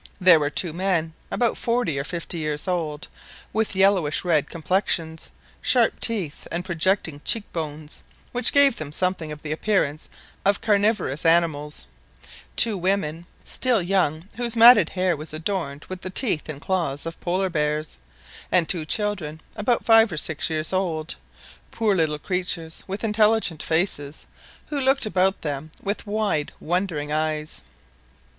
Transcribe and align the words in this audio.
There 0.19 0.39
were 0.39 0.49
two 0.49 0.73
men, 0.73 1.13
about 1.29 1.59
forty 1.59 1.99
or 1.99 2.03
fifty 2.03 2.39
years 2.39 2.67
old, 2.67 3.07
with 3.53 3.75
yellowish 3.75 4.25
red 4.25 4.49
complexions, 4.49 5.29
sharp 5.61 5.99
teeth, 5.99 6.47
and 6.51 6.65
projecting 6.65 7.21
cheek 7.23 7.43
bones, 7.53 8.01
which 8.31 8.51
gave 8.51 8.77
them 8.77 8.91
something 8.91 9.31
of 9.31 9.43
the 9.43 9.51
appearance 9.51 10.09
of 10.43 10.59
carnivorous 10.59 11.23
animals; 11.23 11.85
two 12.55 12.79
women, 12.79 13.27
still 13.45 13.79
young 13.79 14.27
whose 14.37 14.55
matted 14.55 14.89
hair 14.89 15.15
was 15.15 15.33
adorned 15.35 15.85
with 15.87 16.01
the 16.01 16.09
teeth 16.09 16.49
and 16.49 16.61
claws 16.61 17.05
of 17.05 17.21
Polar 17.21 17.51
bears; 17.51 17.95
and 18.51 18.67
two 18.67 18.85
children, 18.85 19.39
about 19.55 19.85
five 19.85 20.11
or 20.11 20.17
six 20.17 20.49
years 20.49 20.73
old, 20.73 21.13
poor 21.69 21.93
little 21.95 22.17
creatures 22.17 22.83
with 22.87 23.03
intelligent 23.03 23.61
faces, 23.61 24.25
who 24.69 24.81
looked 24.81 25.05
about 25.05 25.43
them 25.43 25.69
with 25.83 26.07
wide 26.07 26.51
wondering 26.59 27.11
eyes. 27.11 27.61